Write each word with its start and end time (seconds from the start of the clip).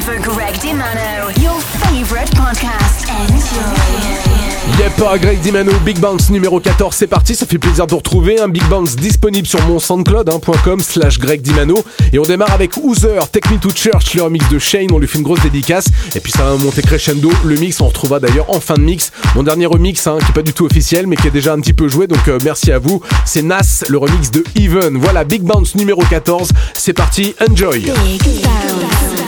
for 0.00 0.18
Greg 0.18 0.54
DiMano, 0.54 1.30
your 1.42 1.60
favorite 1.60 2.30
podcast. 2.34 3.08
Enjoy. 3.08 4.34
Yep, 4.78 5.20
Greg 5.20 5.40
Dimano, 5.40 5.72
Big 5.84 6.00
Bounce 6.00 6.30
numéro 6.30 6.58
14, 6.58 6.94
c'est 6.96 7.06
parti, 7.06 7.34
ça 7.34 7.46
fait 7.46 7.58
plaisir 7.58 7.86
de 7.86 7.92
vous 7.92 7.98
retrouver. 7.98 8.40
Un 8.40 8.48
Big 8.48 8.64
Bounce 8.64 8.96
disponible 8.96 9.46
sur 9.46 9.64
mon 9.66 9.78
soundcloud.com 9.78 10.80
slash 10.80 11.18
Greg 11.18 11.42
Dimano. 11.42 11.84
Et 12.12 12.18
on 12.18 12.22
démarre 12.22 12.52
avec 12.52 12.76
Oother, 12.76 13.28
Take 13.30 13.52
Me 13.52 13.58
to 13.58 13.70
Church, 13.70 14.14
le 14.14 14.22
remix 14.22 14.48
de 14.48 14.58
Shane, 14.58 14.90
on 14.92 14.98
lui 14.98 15.06
fait 15.06 15.18
une 15.18 15.24
grosse 15.24 15.42
dédicace. 15.42 15.86
Et 16.16 16.20
puis 16.20 16.32
ça 16.32 16.44
va 16.44 16.56
monter 16.56 16.82
crescendo. 16.82 17.30
Le 17.44 17.54
mix, 17.56 17.80
on 17.80 17.86
retrouvera 17.86 18.20
d'ailleurs 18.20 18.50
en 18.50 18.60
fin 18.60 18.74
de 18.74 18.82
mix. 18.82 19.12
Mon 19.36 19.42
dernier 19.42 19.66
remix, 19.66 20.06
hein, 20.06 20.18
qui 20.20 20.30
est 20.30 20.34
pas 20.34 20.42
du 20.42 20.52
tout 20.52 20.64
officiel, 20.64 21.06
mais 21.06 21.16
qui 21.16 21.28
est 21.28 21.32
déjà 21.32 21.52
un 21.52 21.60
petit 21.60 21.74
peu 21.74 21.88
joué, 21.88 22.06
donc 22.06 22.26
euh, 22.28 22.38
merci 22.42 22.72
à 22.72 22.78
vous. 22.78 23.00
C'est 23.24 23.42
Nas, 23.42 23.84
le 23.88 23.98
remix 23.98 24.30
de 24.30 24.42
Even. 24.56 24.96
Voilà, 24.98 25.24
Big 25.24 25.42
Bounce 25.42 25.74
numéro 25.74 26.02
14, 26.02 26.50
c'est 26.74 26.94
parti, 26.94 27.34
enjoy. 27.48 27.80
Big 27.80 28.22
Bounce. 28.22 29.23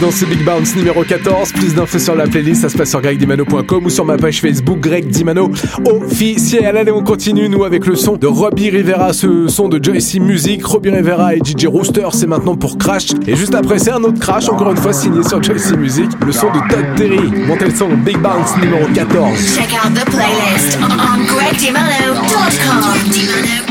Dans 0.00 0.08
Big 0.26 0.44
Bounce 0.44 0.74
numéro 0.76 1.04
14. 1.04 1.52
Plus 1.52 1.74
d'infos 1.74 1.98
sur 1.98 2.14
la 2.14 2.26
playlist, 2.26 2.62
ça 2.62 2.68
se 2.68 2.76
passe 2.76 2.90
sur 2.90 3.00
gregdimano.com 3.02 3.84
ou 3.84 3.90
sur 3.90 4.04
ma 4.04 4.16
page 4.16 4.40
Facebook 4.40 4.80
Greg 4.80 5.08
Dimano 5.08 5.50
officiel. 5.84 6.76
Allez, 6.76 6.90
on 6.90 7.02
continue 7.02 7.48
nous 7.48 7.64
avec 7.64 7.86
le 7.86 7.96
son 7.96 8.16
de 8.16 8.26
Robbie 8.26 8.70
Rivera, 8.70 9.12
ce 9.12 9.48
son 9.48 9.68
de 9.68 9.82
Joycey 9.82 10.18
Music. 10.18 10.64
Robbie 10.64 10.90
Rivera 10.90 11.34
et 11.34 11.38
DJ 11.38 11.66
Rooster, 11.66 12.08
c'est 12.12 12.26
maintenant 12.26 12.56
pour 12.56 12.78
Crash. 12.78 13.08
Et 13.26 13.36
juste 13.36 13.54
après, 13.54 13.78
c'est 13.78 13.90
un 13.90 14.02
autre 14.02 14.18
Crash, 14.18 14.48
encore 14.48 14.70
une 14.70 14.76
fois 14.78 14.92
signé 14.92 15.22
sur 15.22 15.42
Joycey 15.42 15.76
Music, 15.76 16.08
le 16.24 16.32
son 16.32 16.46
de 16.48 16.58
Todd 16.72 16.86
Terry. 16.96 17.20
Montez 17.46 17.66
le 17.66 17.74
son 17.74 17.88
Big 17.88 18.18
Bounce 18.18 18.56
numéro 18.62 18.86
14. 18.94 19.56
Check 19.56 19.74
out 19.74 19.94
the 19.94 20.04
playlist 20.10 20.78
on 23.68 23.69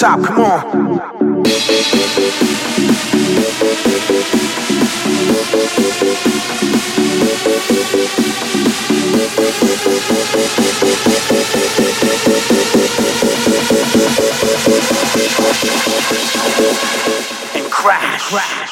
top, 0.00 0.24
come 0.24 0.40
on. 0.40 0.80
And 17.54 17.70
crash. 17.70 18.30
crash. 18.30 18.69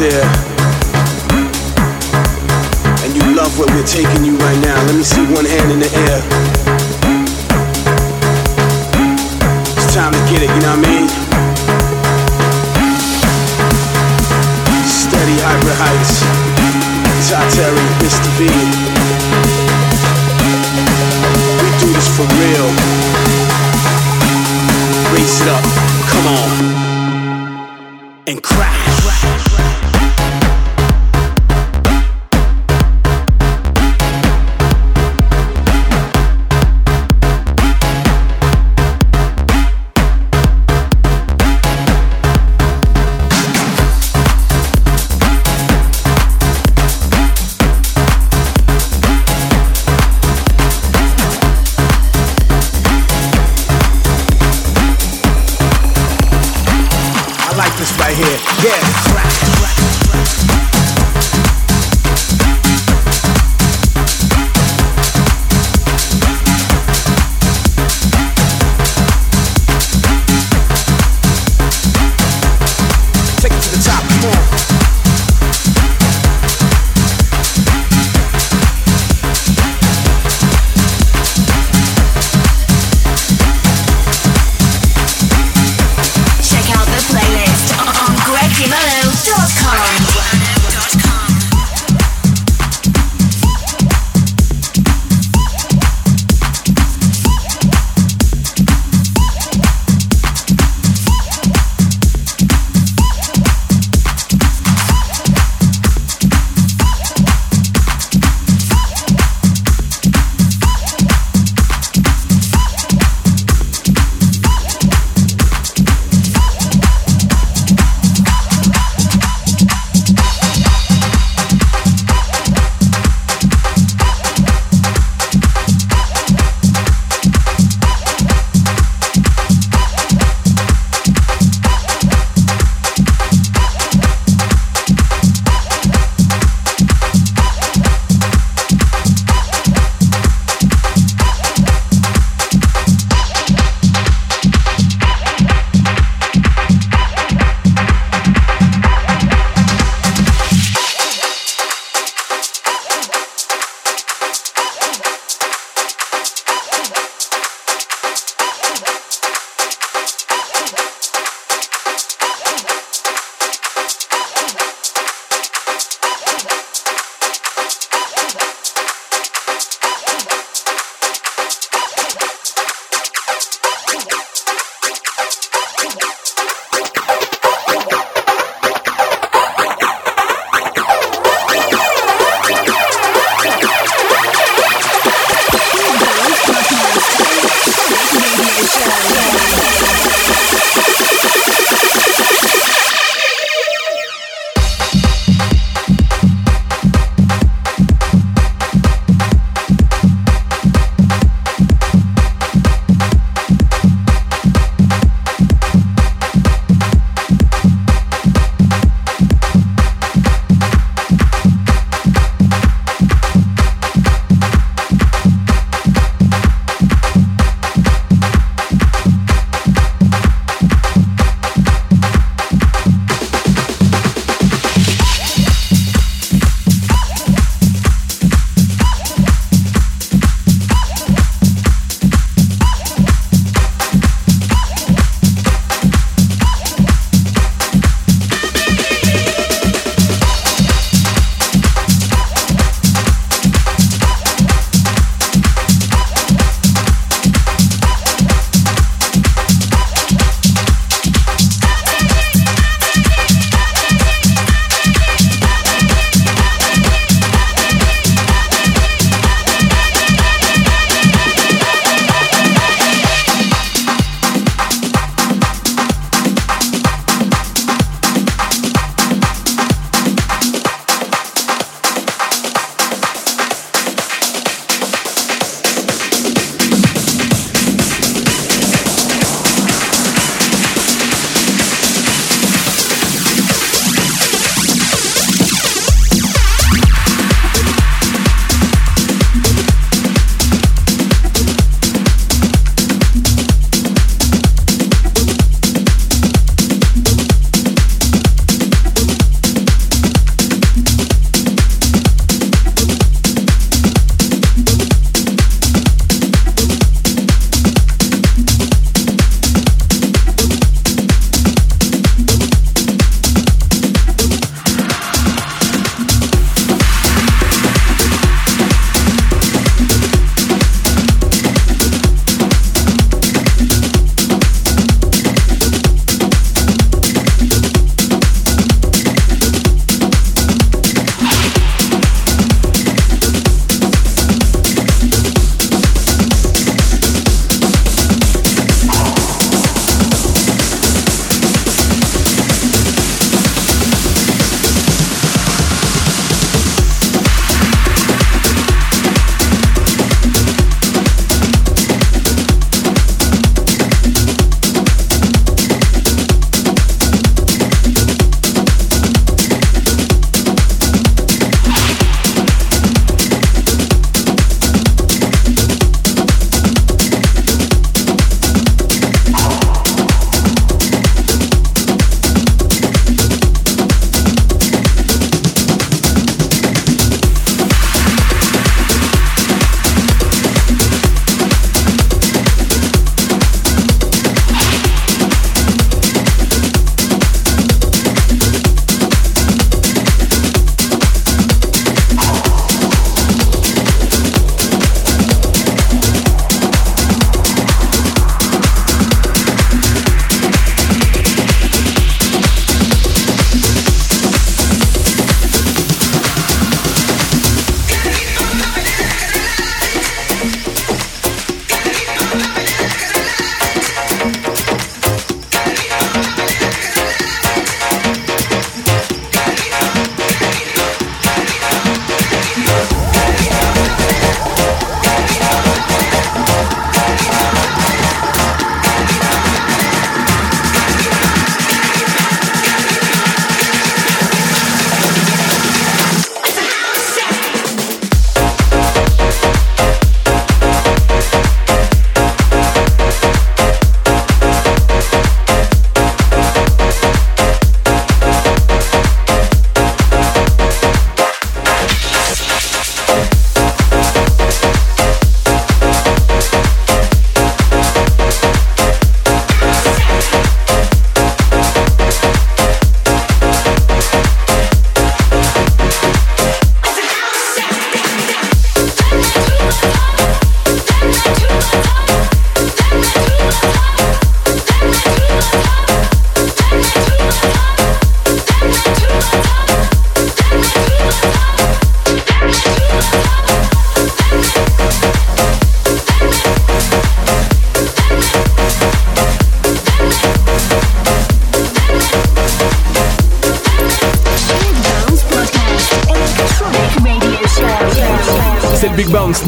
Real 0.00 0.43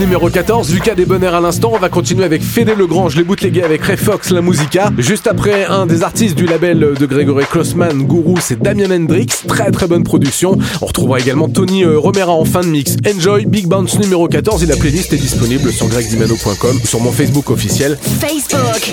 numéro 0.06 0.30
14. 0.30 0.70
Vu 0.70 0.78
qu'il 0.78 0.88
y 0.88 0.90
a 0.90 0.94
des 0.94 1.04
bonheurs 1.04 1.34
à 1.34 1.40
l'instant, 1.40 1.72
on 1.74 1.78
va 1.78 1.88
continuer 1.88 2.24
avec 2.24 2.40
Fédé 2.42 2.76
Legrange, 2.76 3.16
les 3.16 3.24
bootlegués 3.24 3.64
avec 3.64 3.82
Ray 3.82 3.96
Fox, 3.96 4.30
la 4.30 4.40
musica. 4.40 4.92
Juste 4.98 5.26
après, 5.26 5.66
un 5.66 5.84
des 5.84 6.04
artistes 6.04 6.36
du 6.36 6.46
label 6.46 6.94
de 6.98 7.06
Grégory 7.06 7.44
Klossman, 7.44 8.04
Guru, 8.04 8.36
c'est 8.40 8.60
Damien 8.60 8.90
Hendrix. 8.90 9.26
Très 9.48 9.72
très 9.72 9.88
bonne 9.88 10.04
production. 10.04 10.56
On 10.80 10.86
retrouvera 10.86 11.18
également 11.18 11.48
Tony 11.48 11.82
euh, 11.84 11.98
Romera 11.98 12.32
en 12.32 12.44
fin 12.44 12.60
de 12.60 12.68
mix. 12.68 12.96
Enjoy 13.06 13.46
Big 13.46 13.66
Bounce 13.66 13.98
numéro 13.98 14.28
14 14.28 14.62
et 14.62 14.66
la 14.66 14.76
playlist 14.76 15.12
est 15.12 15.18
disponible 15.18 15.72
sur 15.72 15.88
gregdimano.com 15.88 16.80
sur 16.84 17.00
mon 17.00 17.10
Facebook 17.10 17.50
officiel. 17.50 17.98
Facebook, 18.00 18.92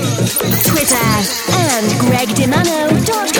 Twitter, 0.65 0.95
and 1.51 1.85
gregdimano.com. 2.09 3.33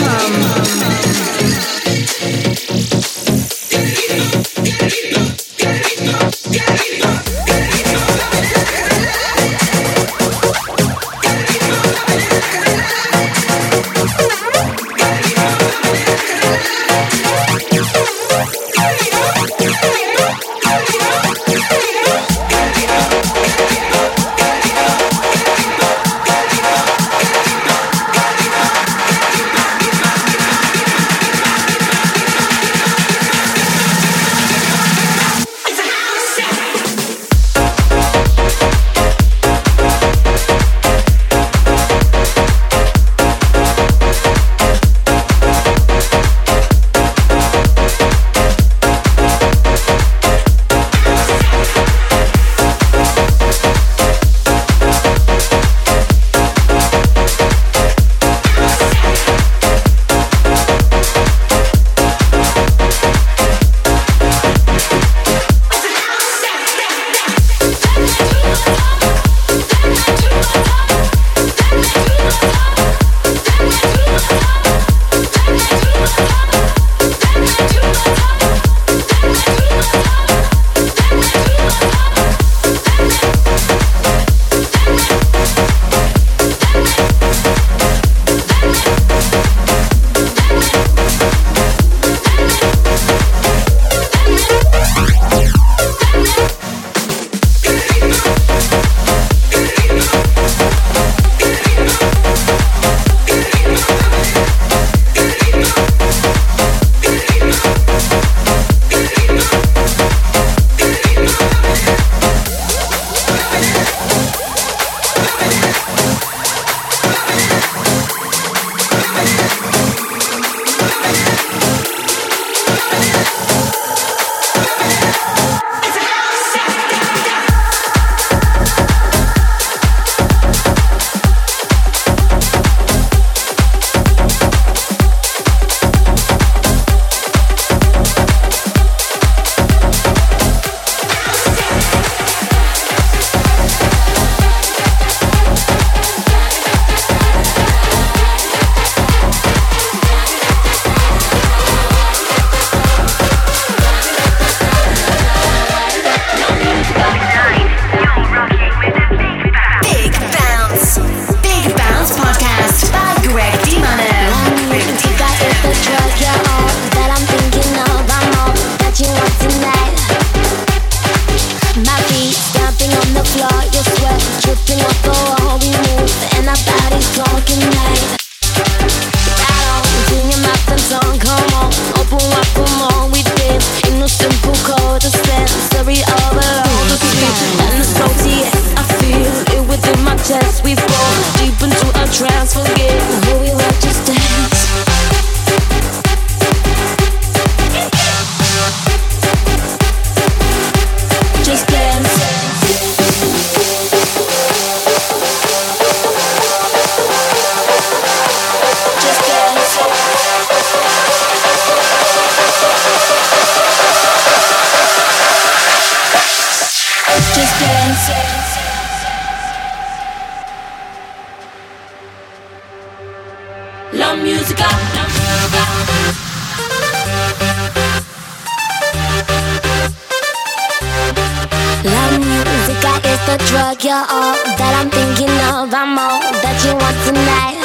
you're 233.84 233.92
all 233.92 234.40
that 234.56 234.72
I'm 234.80 234.88
thinking 234.88 235.28
of. 235.52 235.68
I'm 235.68 235.98
all 236.00 236.24
that 236.40 236.56
you 236.64 236.72
want 236.72 236.96
tonight. 237.04 237.60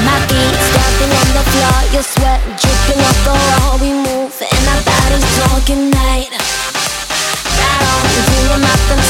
My 0.00 0.16
feet 0.32 0.56
stomping 0.70 1.12
on 1.12 1.28
the 1.36 1.44
floor, 1.52 1.78
your 1.92 2.06
sweat 2.08 2.40
dripping 2.56 3.00
off 3.04 3.18
the 3.28 3.36
wall. 3.36 3.76
We 3.84 3.92
move 3.92 4.32
and 4.40 4.64
our 4.72 4.80
bodies 4.80 5.28
talking 5.36 5.90
night. 5.92 6.32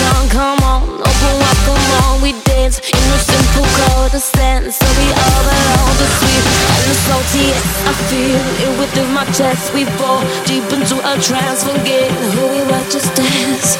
Tongue, 0.00 0.28
come 0.28 0.60
on, 0.62 0.82
open 0.82 1.36
up, 1.42 1.58
come 1.66 1.90
on. 2.04 2.22
We 2.22 2.39
dance 2.60 2.78
in 2.78 3.04
a 3.16 3.18
simple 3.18 3.64
the 4.12 4.20
sense, 4.20 4.76
so 4.76 4.86
we 4.98 5.06
overload 5.08 5.96
the 6.02 6.08
sweet 6.18 6.44
and 6.76 6.86
the 6.90 6.96
salty. 7.06 7.48
I 7.88 7.92
feel 8.08 8.42
it 8.64 8.72
within 8.78 9.08
my 9.14 9.24
chest. 9.32 9.72
We 9.72 9.84
fall 9.96 10.20
deep 10.44 10.64
into 10.72 10.96
a 10.98 11.14
trance, 11.20 11.64
forget 11.64 12.10
who 12.34 12.42
we 12.54 12.60
were, 12.70 12.84
just 12.90 13.14
dance. 13.14 13.78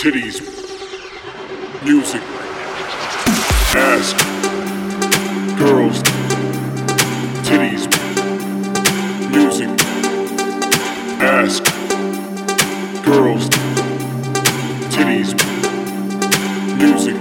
titties 0.00 0.40
music. 1.84 2.22
Ass. 3.76 4.14
Girls. 5.58 6.02
Titties 7.44 7.84
music. 9.30 9.68
Ass. 11.20 11.60
Girls. 13.04 13.50
Titties 14.88 15.34
music. 16.78 17.16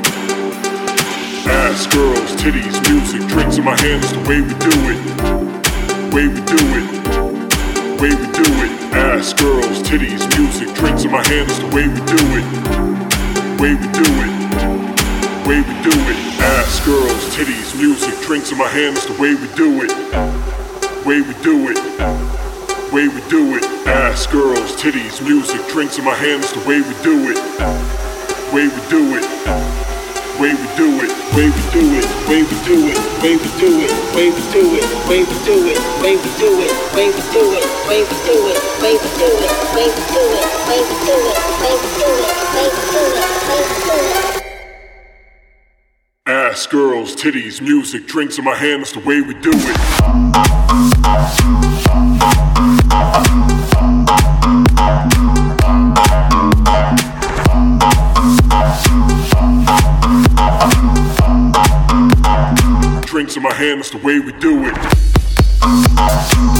Ass. 1.47 1.85
Girls. 1.87 2.31
Titties 2.41 2.89
music. 2.89 3.27
Drinks 3.27 3.57
in 3.57 3.65
my 3.65 3.77
hands 3.81 4.09
the 4.13 4.19
way 4.19 4.39
we 4.39 4.53
do 4.53 4.71
it. 4.93 6.13
Way 6.13 6.27
we 6.29 6.39
do 6.45 6.93
it 6.95 6.98
titties, 9.89 10.21
music, 10.37 10.71
drinks 10.75 11.03
in 11.03 11.09
my 11.09 11.27
hand 11.29 11.49
is 11.49 11.57
the 11.57 11.65
way 11.73 11.87
we 11.87 11.97
do 12.05 12.21
it. 12.37 12.45
Way 13.59 13.73
we 13.73 13.87
do 13.89 14.05
it. 14.21 14.33
Way 15.47 15.61
we 15.65 15.73
do 15.81 15.89
it. 15.89 16.17
Ass, 16.39 16.85
girls, 16.85 17.35
titties, 17.35 17.75
music, 17.75 18.13
drinks 18.23 18.51
in 18.51 18.59
my 18.59 18.67
hand 18.67 18.97
is 18.97 19.07
the 19.07 19.13
way 19.13 19.33
we 19.33 19.47
do 19.55 19.81
it. 19.81 19.91
Way 21.07 21.21
we 21.21 21.33
do 21.41 21.69
it. 21.71 21.79
Way 22.93 23.07
we 23.07 23.21
do 23.31 23.57
it. 23.57 23.63
Ass, 23.87 24.27
girls, 24.27 24.75
titties, 24.79 25.25
music, 25.25 25.59
drinks 25.69 25.97
in 25.97 26.05
my 26.05 26.13
hand 26.13 26.43
is 26.43 26.53
the 26.53 26.59
way 26.69 26.81
we 26.81 26.93
do 27.01 27.31
it. 27.33 27.39
Way 28.53 28.67
we 28.67 28.89
do 28.89 29.17
it 29.17 29.28
way 30.39 30.55
we 30.55 30.67
do 30.77 30.87
it, 31.03 31.11
way 31.35 31.51
we 31.51 31.63
do 31.75 31.83
it, 31.99 32.07
way 32.29 32.41
we 32.43 32.55
do 32.63 32.87
it, 32.87 32.95
way 33.21 33.35
we 33.35 33.49
do 33.59 33.83
it, 33.83 33.91
way 34.15 34.31
we 34.31 34.39
do 34.55 34.63
it, 34.79 34.87
way 35.09 35.19
we 35.19 35.35
do 35.43 35.67
it, 35.67 35.75
way 35.99 36.15
we 36.15 36.31
do 36.39 36.47
it, 36.63 36.71
way 36.95 37.11
we 37.11 37.19
do 37.27 37.43
it, 37.51 37.67
way 37.85 37.99
we 37.99 38.15
do 38.23 38.47
it, 38.47 38.55
way 38.79 38.95
we 38.95 39.11
do 39.19 39.27
it, 39.43 39.59
way 39.75 39.83
we 39.83 39.99
do 40.07 40.23
it, 40.31 40.47
way 40.63 40.79
we 40.79 40.95
do 41.03 41.11
it, 41.19 41.35
way 41.59 41.75
we 41.75 41.83
do 41.91 42.07
it, 42.07 42.31
way 42.55 42.67
we 42.71 42.79
do 42.87 43.03
it, 43.03 43.27
way 43.49 43.59
we 43.67 43.75
do 43.83 43.95
it. 43.99 44.39
Ass, 46.25 46.67
girls, 46.67 47.15
titties, 47.17 47.59
music, 47.61 48.07
drinks 48.07 48.37
in 48.37 48.45
my 48.45 48.55
hand, 48.55 48.81
that's 48.81 48.93
the 48.93 48.99
way 49.01 49.19
we 49.19 49.33
do 49.33 49.51
it. 53.25 53.28
in 63.39 63.43
my 63.43 63.53
hand, 63.53 63.79
that's 63.79 63.91
the 63.91 63.97
way 63.99 64.19
we 64.19 64.33
do 64.33 64.65
it. 64.65 66.58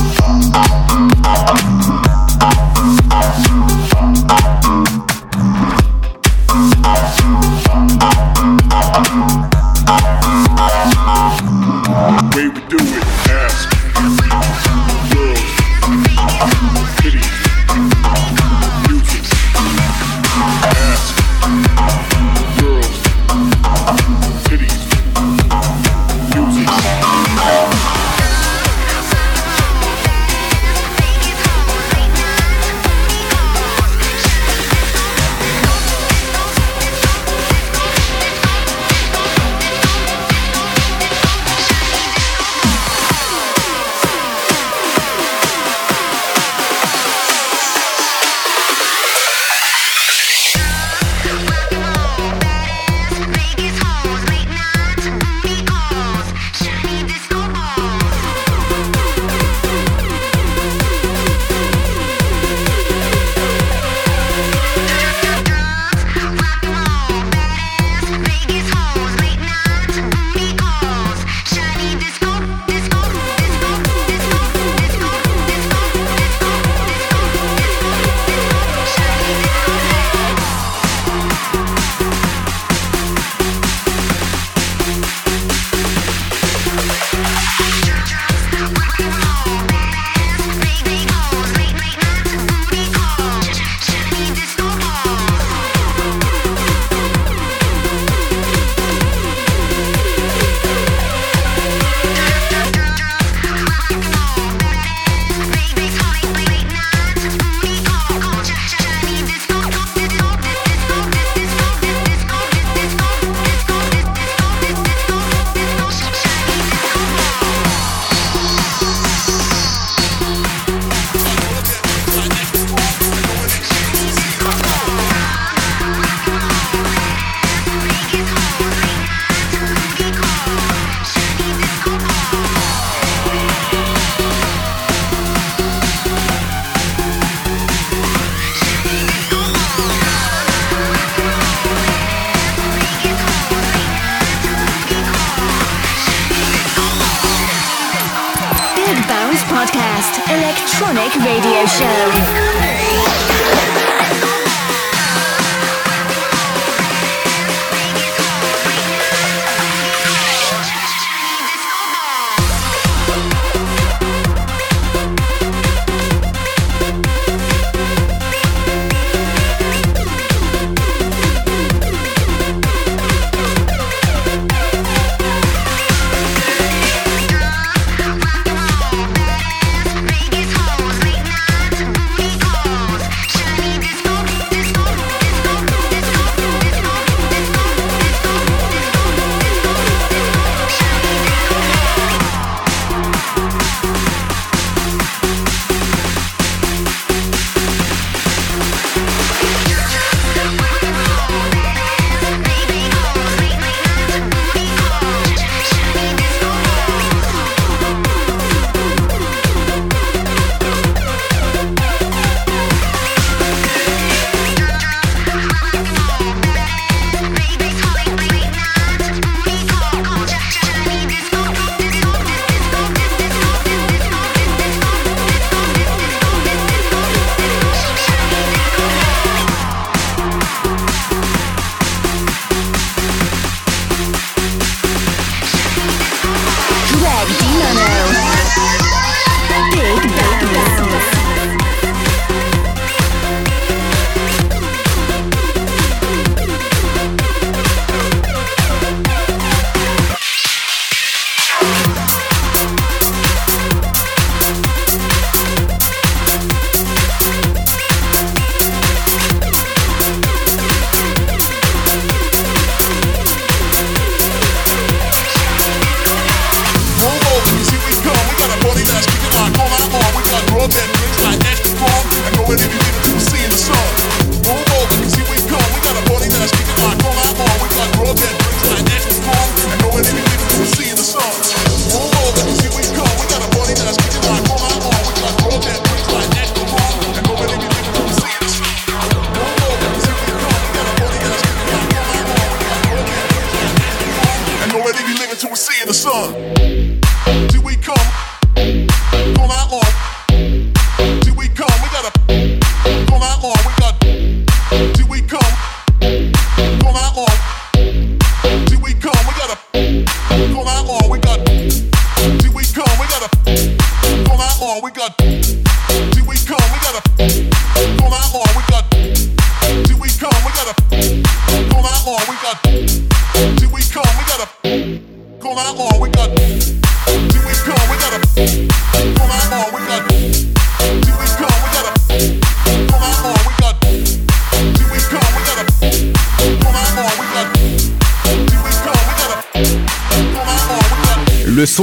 up. 315.10 315.39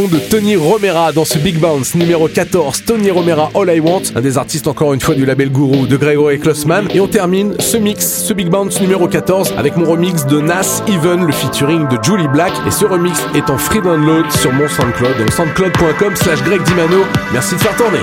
de 0.05 0.19
Tony 0.19 0.57
Romera 0.57 1.11
dans 1.11 1.25
ce 1.25 1.39
Big 1.39 1.59
Bounce 1.59 1.95
numéro 1.95 2.29
14. 2.29 2.83
Tony 2.85 3.11
Romera 3.11 3.51
All 3.55 3.75
I 3.75 3.81
Want, 3.81 4.03
un 4.15 4.21
des 4.21 4.37
artistes 4.37 4.69
encore 4.69 4.93
une 4.93 5.01
fois 5.01 5.15
du 5.15 5.25
label 5.25 5.51
Guru 5.51 5.89
de 5.89 5.97
Gregory 5.97 6.39
Klossman. 6.39 6.87
Et 6.95 7.01
on 7.01 7.09
termine 7.09 7.55
ce 7.59 7.79
mix, 7.79 8.23
ce 8.25 8.35
Big 8.35 8.49
Bounce 8.49 8.79
numéro 8.83 9.09
14 9.09 9.55
avec 9.57 9.77
mon 9.79 9.91
remix 9.91 10.27
de 10.27 10.39
Nas 10.39 10.83
Even, 10.87 11.25
le 11.25 11.33
featuring 11.33 11.89
de 11.89 11.97
Julie 12.03 12.29
Black. 12.29 12.53
Et 12.67 12.71
ce 12.71 12.85
remix 12.85 13.19
est 13.35 13.49
en 13.49 13.57
free 13.57 13.81
download 13.81 14.31
sur 14.33 14.53
mon 14.53 14.69
SoundCloud, 14.69 15.31
soundcloud.com 15.35 16.15
slash 16.15 16.43
Greg 16.43 16.63
Dimano. 16.65 17.05
Merci 17.33 17.55
de 17.55 17.61
faire 17.61 17.77
tourner. 17.77 18.01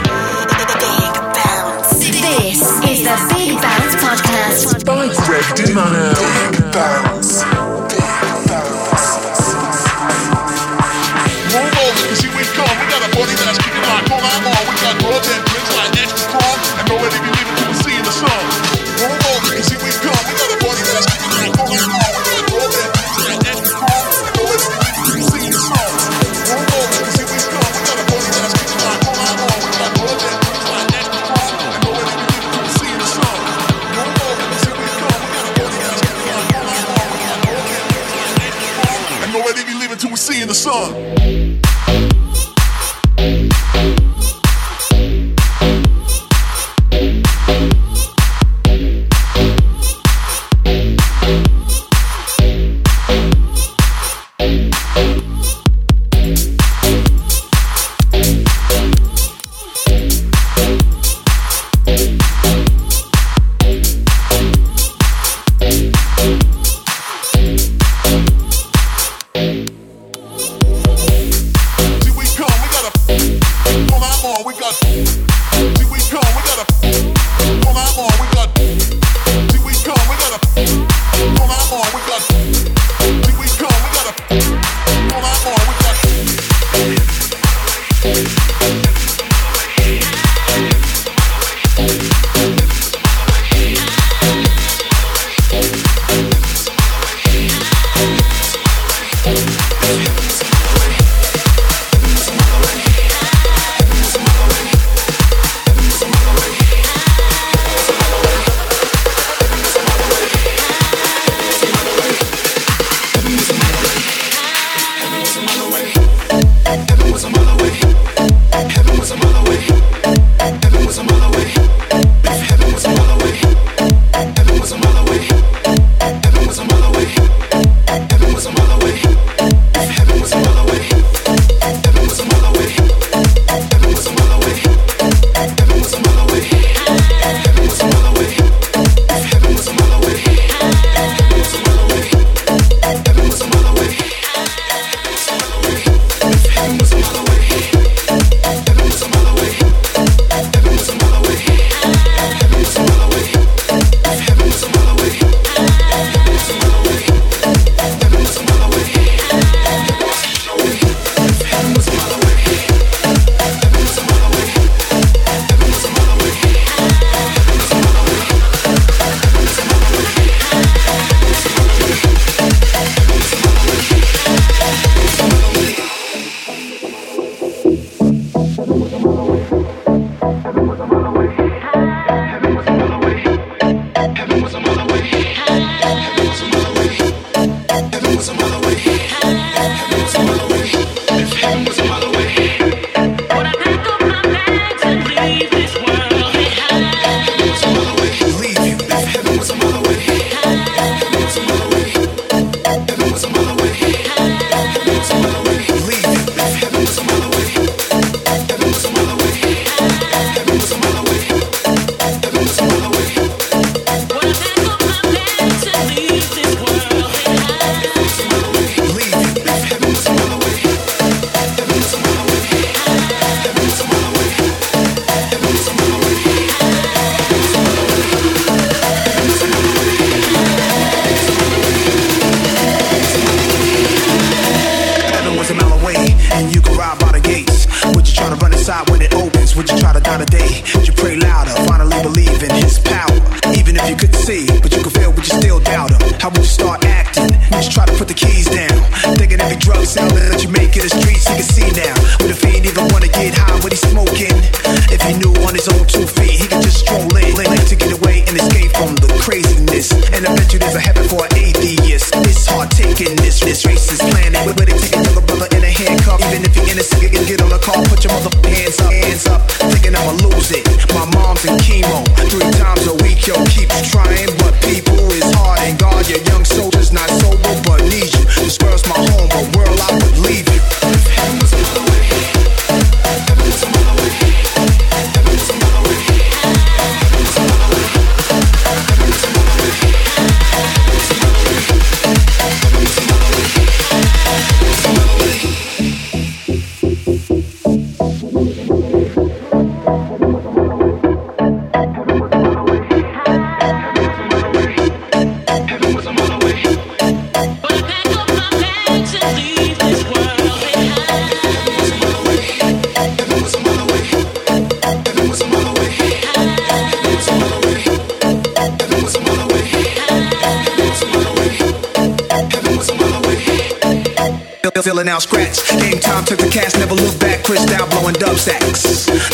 put 248.03 248.07
the 248.09 248.13
keys. 248.13 248.52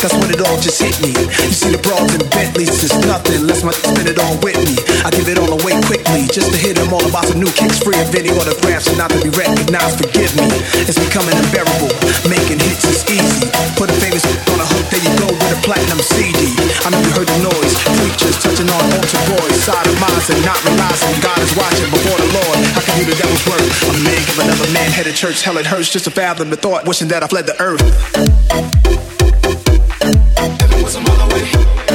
That's 0.00 0.16
when 0.16 0.32
it 0.32 0.40
all 0.40 0.56
just 0.56 0.80
hit 0.80 0.96
me. 1.04 1.12
You 1.12 1.52
see 1.52 1.68
the 1.68 1.82
broads 1.84 2.16
and 2.16 2.24
Bentleys, 2.32 2.72
just 2.80 2.96
nothing. 3.04 3.44
Let's 3.44 3.60
my 3.60 3.76
spin 3.76 4.08
it 4.08 4.16
all 4.16 4.32
with 4.40 4.56
me. 4.64 4.80
I 5.04 5.12
give 5.12 5.28
it 5.28 5.36
all 5.36 5.52
away 5.52 5.76
quickly, 5.84 6.24
just 6.24 6.48
to 6.48 6.56
hit 6.56 6.80
them 6.80 6.88
all 6.88 7.04
about 7.04 7.28
some 7.28 7.36
new 7.36 7.52
kicks, 7.52 7.84
free 7.84 8.00
of 8.00 8.08
video 8.08 8.32
autographs, 8.40 8.88
and 8.88 8.96
not 8.96 9.12
to 9.12 9.20
be 9.20 9.28
recognized. 9.36 10.00
Forgive 10.00 10.32
me, 10.40 10.48
it's 10.88 10.96
becoming 10.96 11.36
unbearable. 11.36 11.92
Making 12.24 12.64
hits 12.64 12.80
is 12.88 13.04
easy. 13.12 13.44
Put 13.76 13.92
a 13.92 13.96
famous 14.00 14.24
on 14.56 14.64
a 14.64 14.66
hook, 14.72 14.88
there 14.88 15.04
you 15.04 15.12
go 15.20 15.28
with 15.28 15.52
a 15.52 15.60
platinum 15.60 16.00
CD. 16.00 16.48
I 16.80 16.88
know 16.88 17.00
you 17.04 17.12
heard 17.12 17.28
the 17.28 17.36
noise. 17.44 17.76
Preachers 18.00 18.40
touching 18.40 18.72
on 18.72 18.80
altar 18.96 19.20
boys, 19.36 19.56
sodomizing, 19.68 20.40
not 20.48 20.56
realizing 20.64 21.12
God 21.20 21.44
is 21.44 21.52
watching 21.60 21.92
before 21.92 22.16
the 22.16 22.30
Lord. 22.40 22.56
I 22.72 22.80
can 22.88 22.96
do 22.96 23.04
the 23.04 23.20
devil's 23.20 23.44
work? 23.44 23.68
I'm 23.84 24.00
a 24.00 24.02
man 24.08 24.20
give 24.24 24.40
another 24.40 24.64
man 24.72 24.88
head 24.88 25.04
headed 25.04 25.20
church. 25.20 25.44
Hell, 25.44 25.60
it 25.60 25.68
hurts 25.68 25.92
just 25.92 26.08
to 26.08 26.10
fathom 26.10 26.48
the 26.48 26.56
thought, 26.56 26.88
wishing 26.88 27.12
that 27.12 27.20
I 27.20 27.28
fled 27.28 27.44
the 27.44 27.60
earth. 27.60 29.09
A 30.92 31.00
mile 31.00 31.20
away. 31.20 31.89